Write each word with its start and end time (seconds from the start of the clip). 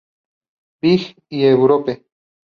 Big, 0.81 1.15
y 1.29 1.45
Europe. 1.45 2.03